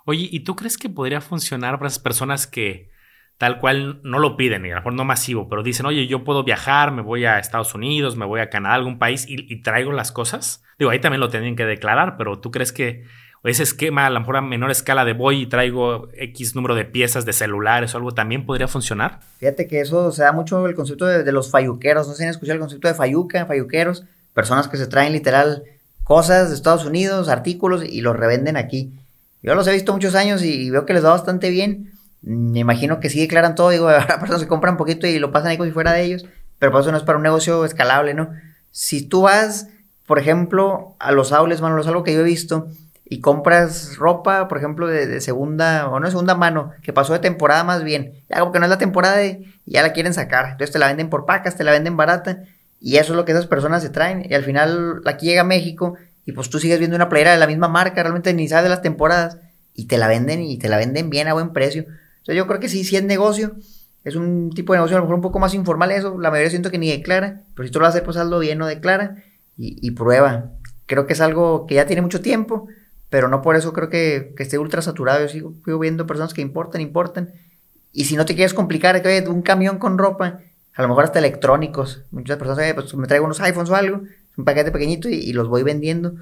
[0.04, 2.90] Oye, ¿y tú crees que podría funcionar para esas personas que
[3.40, 6.24] tal cual no lo piden, y a lo mejor no masivo, pero dicen, oye, yo
[6.24, 9.92] puedo viajar, me voy a Estados Unidos, me voy a Canadá, algún país y, traigo
[9.92, 10.62] las cosas.
[10.78, 13.06] Digo, ahí también lo tienen que declarar, pero ¿tú crees que
[13.44, 16.84] ese esquema, a lo mejor a menor escala de voy y traigo X número de
[16.84, 19.20] piezas de celulares o algo, también podría funcionar?
[19.38, 22.30] Fíjate que eso se da mucho el concepto de, los falluqueros, no sé si han
[22.30, 25.64] escuchado el concepto de falluca, falluqueros, personas que se traen literal
[26.04, 28.92] cosas de Estados Unidos, artículos y los revenden aquí.
[29.42, 33.00] Yo los he visto muchos años y veo que les va bastante bien me imagino
[33.00, 35.68] que sí declaran todo, digo, ahora personas se compran poquito y lo pasan ahí como
[35.68, 36.26] si fuera de ellos,
[36.58, 38.30] pero por eso no es para un negocio escalable, ¿no?
[38.70, 39.68] Si tú vas,
[40.06, 42.68] por ejemplo, a los aules, mano, es algo que yo he visto,
[43.10, 47.62] y compras ropa, por ejemplo, de, segunda, o no segunda mano, que pasó de temporada
[47.64, 50.70] más bien, ya como que no es la temporada y ya la quieren sacar, entonces
[50.72, 52.44] te la venden por pacas, te la venden barata,
[52.80, 55.44] y eso es lo que esas personas se traen, y al final aquí llega a
[55.44, 58.64] México, y pues tú sigues viendo una playera de la misma marca, realmente ni sabes
[58.64, 59.36] de las temporadas,
[59.74, 61.84] y te la venden, y te la venden bien a buen precio,
[62.34, 63.56] yo creo que sí, sí es negocio.
[64.04, 66.18] Es un tipo de negocio a lo mejor un poco más informal eso.
[66.18, 67.42] La mayoría siento que ni declara.
[67.54, 69.16] Pero si tú lo haces, pues hazlo bien, no declara.
[69.56, 70.52] Y, prueba.
[70.86, 72.66] Creo que es algo que ya tiene mucho tiempo.
[73.10, 75.20] Pero no por eso creo que, esté ultra saturado.
[75.20, 77.32] Yo sigo, viendo personas que importan, importan.
[77.92, 80.40] Y si no te quieres complicar, que un camión con ropa,
[80.74, 82.04] a lo mejor hasta electrónicos.
[82.12, 84.02] Muchas personas, pues me traigo unos iPhones o algo,
[84.36, 86.14] un paquete pequeñito y, los voy vendiendo.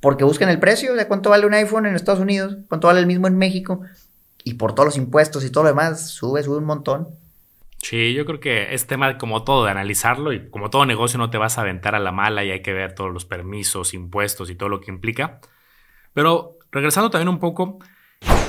[0.00, 3.06] Porque buscan el precio de cuánto vale un iPhone en Estados Unidos, cuánto vale el
[3.06, 3.80] mismo en México
[4.42, 7.08] y por todos los impuestos y todo lo demás, sube, sube un montón.
[7.78, 11.30] Sí, yo creo que es tema como todo de analizarlo y como todo negocio no
[11.30, 14.50] te vas a aventar a la mala y hay que ver todos los permisos, impuestos
[14.50, 15.40] y todo lo que implica.
[16.14, 17.78] Pero regresando también un poco,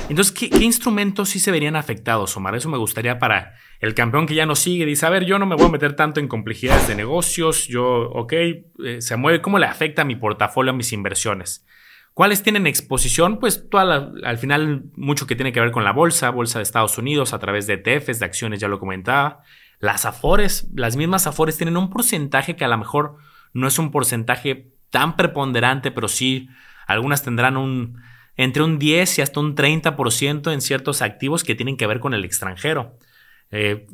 [0.08, 2.54] entonces, ¿qué, instrumentos sí se verían afectados, Omar?
[2.54, 4.86] Eso me gustaría para el campeón que ya no sigue.
[4.86, 7.66] Dice, a ver, yo no me voy a meter tanto en complejidades de negocios.
[7.66, 8.62] Yo, ok, eh,
[9.00, 9.42] se mueve.
[9.42, 11.66] ¿Cómo le afecta a mi portafolio, a mis inversiones?
[12.14, 13.38] ¿Cuáles tienen exposición?
[13.38, 17.34] Pues al final mucho que tiene que ver con la bolsa, bolsa de Estados Unidos
[17.34, 19.42] a través de ETFs, de acciones, ya lo comentaba.
[19.80, 23.16] Las afores, las mismas afores tienen un porcentaje que a lo mejor
[23.52, 26.48] no es un porcentaje tan preponderante, pero sí
[26.86, 28.00] algunas tendrán un
[28.38, 32.14] entre un 10 y hasta un 30% en ciertos activos que tienen que ver con
[32.14, 32.98] el extranjero.
[33.50, 33.86] Eh,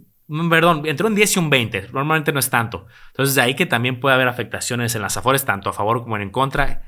[0.50, 2.86] perdón, entre un 10 y un 20, normalmente no es tanto.
[3.08, 6.30] Entonces ahí que también puede haber afectaciones en las afores, tanto a favor como en
[6.30, 6.82] contra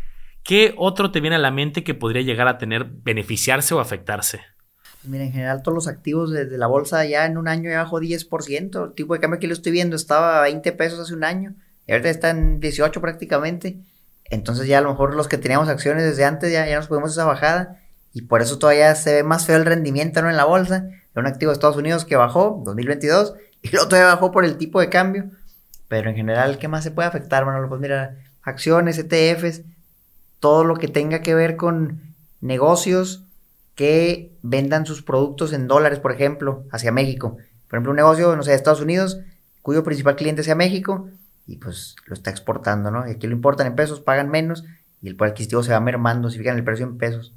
[0.45, 4.43] ¿Qué otro te viene a la mente que podría llegar a tener, beneficiarse o afectarse?
[5.01, 7.83] Pues mira, en general todos los activos de, la bolsa ya en un año ya
[7.83, 8.88] bajó 10%.
[8.88, 11.55] El tipo de cambio que lo estoy viendo estaba a 20 pesos hace un año
[11.87, 13.79] y ahorita está en 18 prácticamente.
[14.35, 17.12] Entonces ya a lo mejor los que teníamos acciones desde antes ya, ya nos podemos
[17.12, 17.81] esa bajada
[18.12, 20.31] y por eso todavía se ve más feo el rendimiento ¿no?
[20.31, 20.88] en la bolsa.
[21.12, 24.57] Era un activo de Estados Unidos que bajó 2022 y luego todavía bajó por el
[24.57, 25.31] tipo de cambio.
[25.88, 27.44] Pero en general, ¿qué más se puede afectar?
[27.44, 29.62] Bueno, pues mira, acciones, ETFs,
[30.40, 33.25] todo lo que tenga que ver con negocios
[33.75, 37.37] que vendan sus productos en dólares, por ejemplo, hacia México.
[37.68, 39.18] Por ejemplo, un negocio, no sé, de Estados Unidos,
[39.62, 41.09] cuyo principal cliente sea México,
[41.46, 43.07] y pues lo está exportando, ¿no?
[43.07, 44.64] Y aquí lo importan en pesos, pagan menos,
[45.02, 47.35] y el poder se va mermando si fijan el precio en pesos.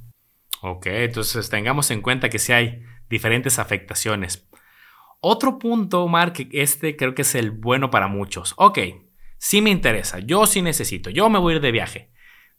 [0.61, 4.47] Ok, entonces tengamos en cuenta que sí hay diferentes afectaciones.
[5.19, 8.53] Otro punto, Omar, que este creo que es el bueno para muchos.
[8.57, 8.79] Ok,
[9.37, 12.11] sí me interesa, yo sí necesito, yo me voy a ir de viaje.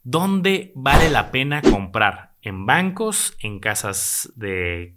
[0.02, 2.34] ¿Dónde vale la pena comprar?
[2.40, 3.36] ¿En bancos?
[3.40, 4.96] ¿En casas de,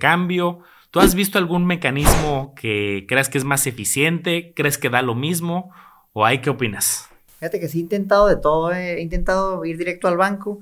[0.00, 0.60] cambio?
[0.90, 4.52] ¿Tú has visto algún mecanismo que creas que es más eficiente?
[4.54, 5.72] ¿Crees que da lo mismo?
[6.16, 7.08] ¿O hay qué opinas?
[7.40, 10.60] Fíjate que sí he intentado de todo, eh, he intentado ir directo al banco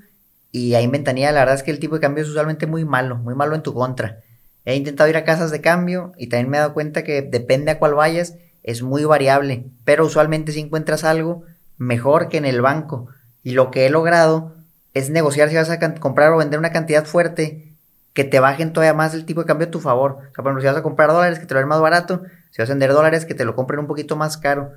[0.51, 2.87] y ahí en ventanilla la verdad es que el tipo de cambio es usualmente muy
[2.87, 4.21] malo, muy malo en tu contra.
[4.65, 7.71] He intentado ir a casas de cambio y también me he dado cuenta que depende
[7.71, 11.43] a cuál vayas, es muy variable, pero usualmente si encuentras algo
[11.77, 13.09] mejor que en el banco.
[13.43, 14.55] Y lo que he logrado
[14.95, 17.75] es negociar si vas a comprar o vender una cantidad fuerte
[18.15, 20.13] que te bajen todavía más el tipo de cambio a tu favor.
[20.13, 22.23] O sea, por ejemplo, si vas a comprar dólares, que te lo den más barato.
[22.51, 24.73] Si vas a vender dólares, que te lo compren un poquito más caro.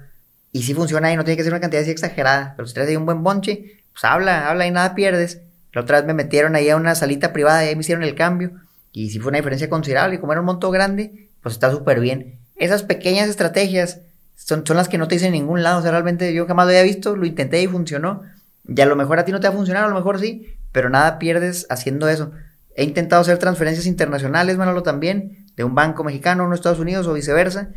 [0.56, 2.54] Y si funciona y no tiene que ser una cantidad así exagerada.
[2.56, 5.42] Pero si traes ahí un buen bonche, pues habla, habla y nada pierdes.
[5.74, 8.16] La otra vez me metieron ahí a una salita privada y ahí me hicieron el
[8.16, 8.52] cambio.
[8.94, 10.16] Y si fue una diferencia considerable.
[10.16, 12.40] Y como era un monto grande, pues está súper bien.
[12.56, 14.00] Esas pequeñas estrategias
[14.38, 15.80] son, son las que no te dicen en ningún lado.
[15.80, 18.22] O sea, realmente yo jamás lo había visto, lo intenté y funcionó.
[18.66, 20.56] Y a lo mejor a ti no te va a funcionar, a lo mejor sí,
[20.72, 22.32] pero nada pierdes haciendo eso.
[22.78, 27.08] He intentado hacer transferencias internacionales, Manolo, también, de un banco mexicano a unos Estados Unidos
[27.08, 27.72] o viceversa.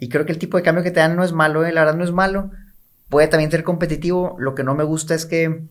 [0.00, 1.72] Y creo que el tipo de cambio que te dan no es malo, ¿eh?
[1.72, 2.52] la verdad no es malo.
[3.08, 4.36] Puede también ser competitivo.
[4.38, 5.64] Lo que no me gusta es que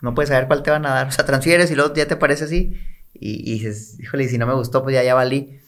[0.00, 1.06] no puedes saber cuál te van a dar.
[1.08, 2.80] O sea, transfieres y luego ya te parece así.
[3.12, 5.60] Y, dices, híjole, si no me gustó, pues ya, ya valí.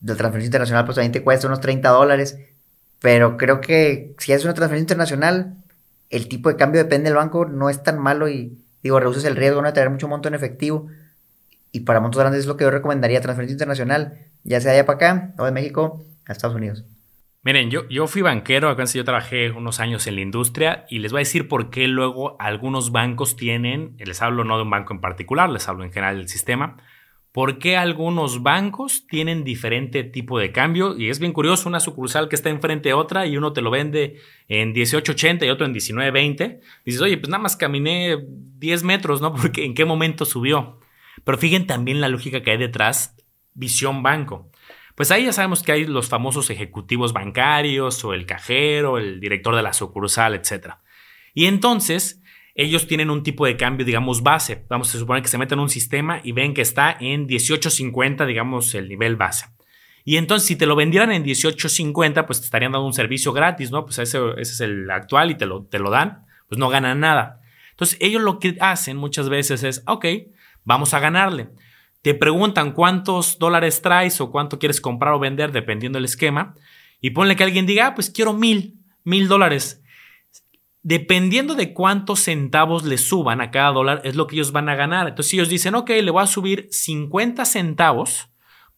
[0.00, 2.36] De transferencia internacional, pues también te cuesta unos 30 dólares.
[3.00, 5.54] Pero creo que si es una transferencia internacional,
[6.10, 9.36] el tipo de cambio depende del banco, no es tan malo y digo, reduces el
[9.36, 10.88] riesgo no de tener mucho monto en efectivo.
[11.70, 14.96] Y para montos grandes es lo que yo recomendaría, transferencia internacional, ya sea allá para
[14.96, 16.84] acá o de México a Estados Unidos.
[17.46, 21.12] Miren, yo, yo fui banquero, acá yo trabajé unos años en la industria y les
[21.12, 24.92] voy a decir por qué luego algunos bancos tienen, les hablo no de un banco
[24.92, 26.76] en particular, les hablo en general del sistema,
[27.30, 30.98] por qué algunos bancos tienen diferente tipo de cambio.
[30.98, 33.70] Y es bien curioso, una sucursal que está enfrente de otra y uno te lo
[33.70, 34.16] vende
[34.48, 36.58] en 18.80 y otro en 19.20.
[36.84, 38.16] Dices, oye, pues nada más caminé
[38.58, 39.32] 10 metros, ¿no?
[39.36, 40.80] Porque en qué momento subió.
[41.22, 43.14] Pero fíjense también la lógica que hay detrás,
[43.54, 44.50] visión banco.
[44.96, 49.54] Pues ahí ya sabemos que hay los famosos ejecutivos bancarios o el cajero, el director
[49.54, 50.76] de la sucursal, etc.
[51.34, 52.22] Y entonces
[52.54, 54.64] ellos tienen un tipo de cambio, digamos, base.
[54.70, 58.26] Vamos a suponer que se meten en un sistema y ven que está en 18.50,
[58.26, 59.46] digamos, el nivel base.
[60.06, 63.70] Y entonces, si te lo vendieran en 18.50, pues te estarían dando un servicio gratis,
[63.70, 63.84] ¿no?
[63.84, 67.42] Pues ese, es el actual y te lo, te lo dan, pues no ganan nada.
[67.72, 70.06] Entonces, ellos lo que hacen muchas veces es, ok,
[70.64, 71.50] vamos a ganarle.
[72.06, 76.54] Te preguntan cuántos dólares traes o cuánto quieres comprar o vender, dependiendo del esquema.
[77.00, 79.82] Y ponle que alguien diga, ah, pues quiero mil, mil dólares
[80.84, 84.76] dependiendo de cuántos centavos le suban a cada dólar, es lo que ellos van a
[84.76, 85.08] ganar.
[85.08, 88.28] Entonces, si ellos dicen, ok, le voy a subir 50 centavos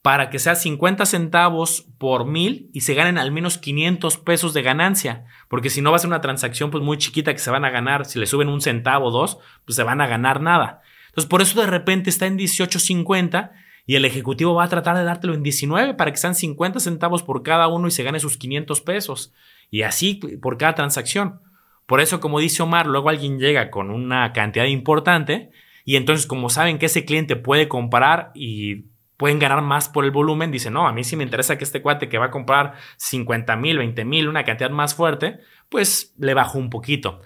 [0.00, 4.62] para que sea 50 centavos por mil y se ganen al menos 500 pesos de
[4.62, 5.26] ganancia.
[5.48, 7.70] Porque si no va a ser una transacción pues muy chiquita que se van a
[7.70, 9.36] ganar, si le suben un centavo o dos,
[9.66, 10.80] pues se van a ganar nada.
[11.08, 13.52] Entonces, por eso de repente está en 18.50
[13.86, 17.22] y el ejecutivo va a tratar de dártelo en 19 para que sean 50 centavos
[17.22, 19.32] por cada uno y se gane sus 500 pesos.
[19.70, 21.40] Y así por cada transacción.
[21.86, 25.50] Por eso, como dice Omar, luego alguien llega con una cantidad importante
[25.86, 28.84] y entonces como saben que ese cliente puede comprar y
[29.16, 31.80] pueden ganar más por el volumen, dicen, no, a mí sí me interesa que este
[31.80, 35.40] cuate que va a comprar 50 mil, 20 mil, una cantidad más fuerte,
[35.70, 37.22] pues le bajo un poquito.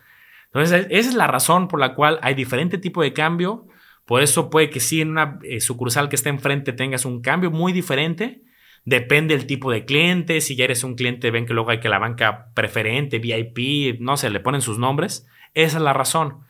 [0.47, 3.67] Entonces, esa es la razón por la cual hay diferente tipo de cambio.
[4.05, 7.51] Por eso puede que sí en una eh, sucursal que esté enfrente tengas un cambio
[7.51, 8.43] muy diferente
[8.85, 10.41] Depende del tipo de cliente.
[10.41, 14.17] Si ya eres un cliente, ven que luego hay que la banca preferente, VIP, no
[14.17, 15.27] sé, le ponen sus nombres.
[15.55, 16.41] Esa es la razón.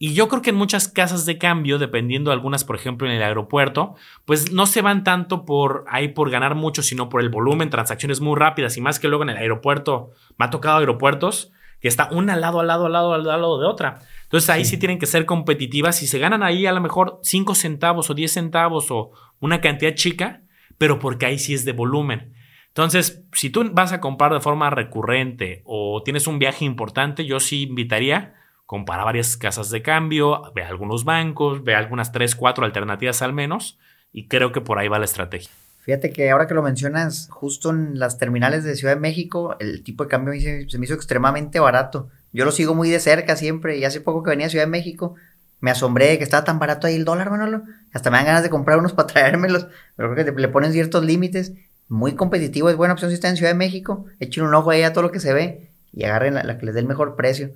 [0.00, 3.14] Y yo creo que en muchas casas de cambio, dependiendo de algunas, por ejemplo, en
[3.14, 7.30] el aeropuerto, pues no se van tanto por ahí por ganar mucho, sino por el
[7.30, 11.52] volumen, transacciones muy rápidas y más que luego en el aeropuerto, me ha tocado aeropuertos
[11.80, 14.00] que está una al lado, al lado, al lado, al lado de otra.
[14.24, 14.72] Entonces ahí sí.
[14.72, 15.96] sí tienen que ser competitivas.
[15.96, 19.94] Si se ganan ahí a lo mejor 5 centavos o 10 centavos o una cantidad
[19.94, 20.42] chica,
[20.76, 22.34] pero porque ahí sí es de volumen.
[22.68, 27.40] Entonces, si tú vas a comprar de forma recurrente o tienes un viaje importante, yo
[27.40, 28.34] sí invitaría
[28.68, 33.78] compara varias casas de cambio, ve algunos bancos, ve algunas 3, 4 alternativas al menos,
[34.12, 35.48] y creo que por ahí va la estrategia.
[35.88, 39.82] Fíjate que ahora que lo mencionas, justo en las terminales de Ciudad de México, el
[39.82, 42.10] tipo de cambio se me hizo extremadamente barato.
[42.30, 44.70] Yo lo sigo muy de cerca siempre, y hace poco que venía a Ciudad de
[44.70, 45.14] México,
[45.60, 47.62] me asombré de que estaba tan barato ahí el dólar, Manolo.
[47.94, 49.66] Hasta me dan ganas de comprar unos para traérmelos.
[49.96, 51.54] Pero creo que le ponen ciertos límites.
[51.88, 54.04] Muy competitivo, es buena opción si está en Ciudad de México.
[54.20, 56.74] Echen un ojo ahí a todo lo que se ve y agarren la, que les
[56.74, 57.52] dé el mejor precio.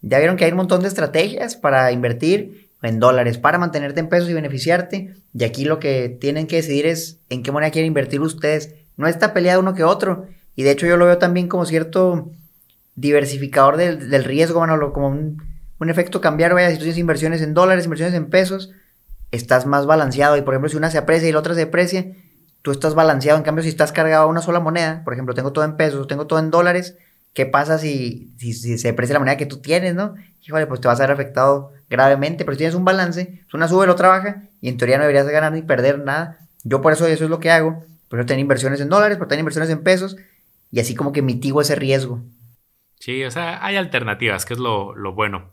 [0.00, 4.08] Ya vieron que hay un montón de estrategias para invertir en dólares, para mantenerte en
[4.08, 5.14] pesos y beneficiarte.
[5.32, 8.74] Y aquí lo que tienen que decidir es en qué moneda quieren invertir ustedes.
[8.96, 10.26] No está peleado uno que otro.
[10.56, 12.30] Y de hecho yo lo veo también como cierto
[12.96, 15.42] diversificador del, del riesgo, Manolo, como un
[15.78, 18.70] un efecto cambiar, vaya, si tú tienes inversiones en dólares, inversiones en pesos,
[19.30, 20.36] estás más balanceado.
[20.36, 22.12] Y por ejemplo, si una se aprecia y la otra se deprecia,
[22.62, 23.38] tú estás balanceado.
[23.38, 26.06] En cambio, si estás cargado a una sola moneda, por ejemplo, tengo todo en pesos,
[26.06, 26.96] tengo todo en dólares,
[27.34, 30.14] ¿qué pasa si, si, se deprecia la moneda que tú tienes, no?
[30.42, 33.86] Híjole, pues te vas a ver afectado gravemente, pero si tienes un balance, una sube,
[33.86, 36.38] la otra baja, y en teoría no deberías ganar ni perder nada.
[36.62, 37.84] Yo por eso eso es lo que hago.
[38.08, 40.16] Pero tener inversiones en dólares, por tener inversiones en pesos,
[40.70, 42.22] y así como que mitigo ese riesgo.
[43.00, 45.50] Sí, o sea, hay alternativas, que es lo, bueno.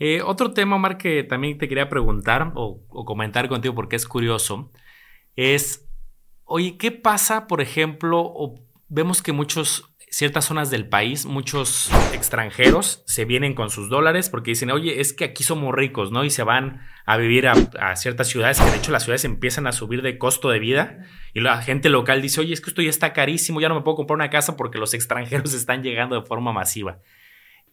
[0.00, 4.06] Eh, otro tema, Omar, que también te quería preguntar o, o, comentar contigo porque es
[4.06, 4.70] curioso,
[5.36, 5.88] es,
[6.44, 8.54] oye, ¿qué pasa, por ejemplo, o
[8.88, 14.52] vemos que muchos ciertas zonas del país, muchos extranjeros se vienen con sus dólares porque
[14.52, 16.24] dicen, oye, es que aquí somos ricos, ¿no?
[16.24, 19.72] Y se van a vivir a, ciertas ciudades, que de hecho las ciudades empiezan a
[19.72, 22.90] subir de costo de vida y la gente local dice, oye, es que esto ya
[22.90, 26.26] está carísimo, ya no me puedo comprar una casa porque los extranjeros están llegando de
[26.26, 27.00] forma masiva.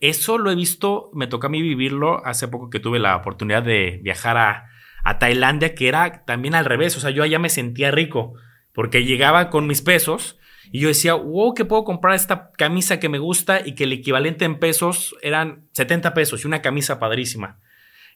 [0.02, 3.64] Eso lo he visto, me toca a mí vivirlo hace poco que tuve la oportunidad
[3.64, 4.70] de viajar a,
[5.04, 8.34] a Tailandia, que era también al revés, o sea, yo allá me sentía rico
[8.74, 10.38] porque llegaba con mis pesos
[10.72, 13.94] y yo decía, wow, que puedo comprar esta camisa que me gusta y que el
[13.94, 17.60] equivalente en pesos eran 70 pesos y una camisa padrísima.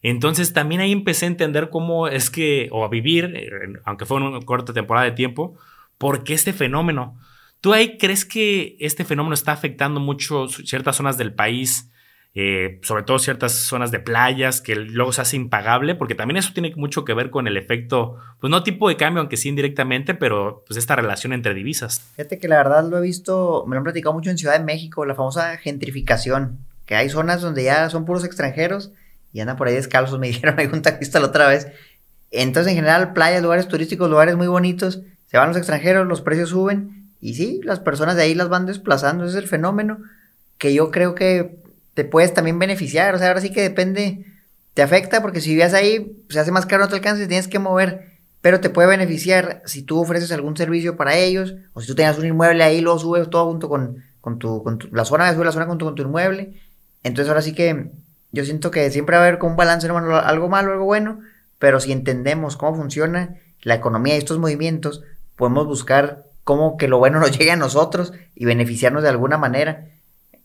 [0.01, 3.33] Entonces también ahí empecé a entender cómo es que, o a vivir,
[3.83, 5.57] aunque fue una corta temporada de tiempo,
[5.97, 7.19] por qué este fenómeno.
[7.61, 11.91] ¿Tú ahí crees que este fenómeno está afectando mucho ciertas zonas del país
[12.35, 16.51] eh, sobre todo ciertas zonas de playas que luego se hace impagable, porque también eso
[16.53, 20.13] tiene mucho que ver con el efecto, pues no tipo de cambio, aunque sí indirectamente,
[20.13, 22.01] pero pues esta relación entre divisas.
[22.15, 24.63] Fíjate que la verdad lo he visto, me lo han platicado mucho en Ciudad de
[24.63, 28.91] México, la famosa gentrificación, que hay zonas donde ya son puros extranjeros
[29.33, 31.67] y andan por ahí descalzos, me dijeron, me un taxista la otra vez.
[32.31, 36.49] Entonces, en general, playas, lugares turísticos, lugares muy bonitos, se van los extranjeros, los precios
[36.49, 39.97] suben y sí, las personas de ahí las van desplazando, ese es el fenómeno
[40.59, 41.57] que yo creo que
[41.99, 43.13] te puedes también beneficiar.
[43.13, 44.25] O sea, ahora sí que depende,
[44.73, 47.59] te afecta porque si vivías ahí, se hace más caro, no te alcances, tienes que
[47.59, 48.13] mover.
[48.39, 52.17] Pero te puede beneficiar si tú ofreces algún servicio para ellos, o si tú tenías
[52.17, 55.51] un inmueble ahí, lo subes todo junto con, con, tu, con la zona, subes la
[55.51, 56.53] zona con tu inmueble.
[57.03, 57.91] Entonces ahora sí que
[58.31, 61.19] yo siento que siempre va a haber con un balance, hermano, algo malo, algo bueno,
[61.57, 65.03] pero si entendemos cómo funciona la economía y estos movimientos,
[65.35, 69.89] podemos buscar cómo que lo bueno nos llegue a nosotros y beneficiarnos de alguna manera.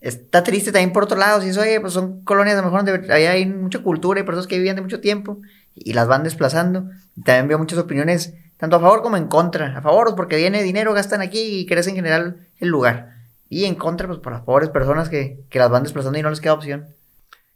[0.05, 2.85] Está triste también por otro lado, si es, oye, pues son colonias a lo mejor
[2.85, 5.39] donde hay mucha cultura y personas que vivían de mucho tiempo
[5.73, 6.91] y las van desplazando.
[7.23, 9.75] También veo muchas opiniones, tanto a favor como en contra.
[9.75, 13.13] A favor, pues, porque viene dinero, gastan aquí y crece en general el lugar.
[13.49, 16.29] Y en contra, pues por las pobres personas que, que las van desplazando y no
[16.29, 16.85] les queda opción.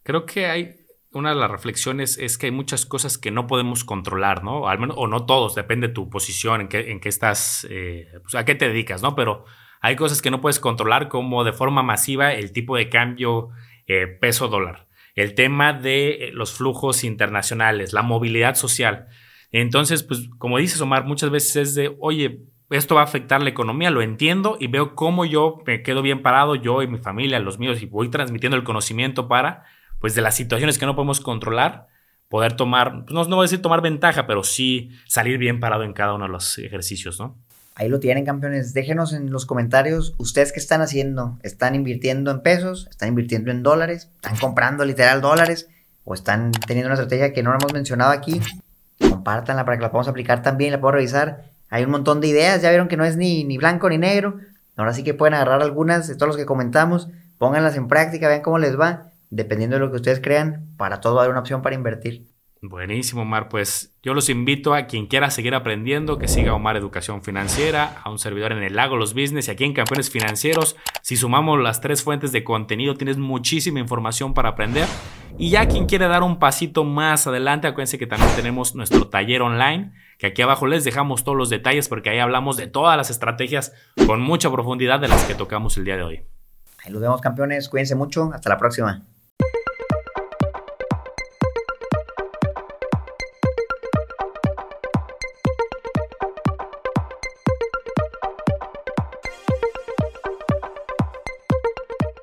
[0.01, 3.83] Creo que hay una de las reflexiones es que hay muchas cosas que no podemos
[3.83, 4.67] controlar, ¿no?
[4.67, 8.07] Al menos, o no todos, depende de tu posición, en qué, en qué estás, eh,
[8.23, 9.15] pues, a qué te dedicas, ¿no?
[9.15, 9.45] Pero
[9.81, 13.49] hay cosas que no puedes controlar como de forma masiva el tipo de cambio
[13.87, 19.07] eh, peso-dólar, el tema de eh, los flujos internacionales, la movilidad social.
[19.51, 23.49] Entonces, pues como dices Omar, muchas veces es de, oye, esto va a afectar la
[23.49, 27.39] economía, lo entiendo y veo cómo yo me quedo bien parado, yo y mi familia,
[27.39, 29.63] los míos, y voy transmitiendo el conocimiento para,
[29.99, 31.87] pues de las situaciones que no podemos controlar,
[32.27, 35.83] poder tomar, pues, no, no voy a decir tomar ventaja, pero sí salir bien parado
[35.83, 37.39] en cada uno de los ejercicios, ¿no?
[37.79, 38.73] Ahí lo tienen, campeones.
[38.73, 41.39] Déjenos en los comentarios ustedes qué están haciendo.
[41.43, 42.87] ¿Están invirtiendo en pesos?
[42.89, 44.09] ¿Están invirtiendo en dólares?
[44.15, 45.69] ¿Están comprando literal dólares?
[46.03, 48.41] ¿O están teniendo una estrategia que no hemos mencionado aquí?
[48.99, 51.45] Compártanla para que la podamos aplicar también, la puedo revisar.
[51.69, 54.39] Hay un montón de ideas, ya vieron que no es ni, ni blanco ni negro.
[54.75, 58.41] Ahora sí que pueden agarrar algunas de todos los que comentamos, pónganlas en práctica, vean
[58.41, 59.11] cómo les va.
[59.29, 62.28] Dependiendo de lo que ustedes crean, para todo hay una opción para invertir.
[62.61, 63.47] Buenísimo, Omar.
[63.47, 68.09] Pues yo los invito a quien quiera seguir aprendiendo, que siga Omar Educación Financiera, a
[68.09, 70.75] un servidor en el Lago Los Business y aquí en Campeones Financieros.
[71.01, 74.87] Si sumamos las tres fuentes de contenido, tienes muchísima información para aprender.
[75.37, 79.41] Y ya quien quiere dar un pasito más adelante, acuérdense que también tenemos nuestro taller
[79.41, 83.09] online, que aquí abajo les dejamos todos los detalles porque ahí hablamos de todas las
[83.09, 83.73] estrategias
[84.05, 86.25] con mucha profundidad de las que tocamos el día de hoy.
[86.83, 87.69] Ahí los vemos, campeones.
[87.69, 88.31] Cuídense mucho.
[88.33, 89.01] Hasta la próxima.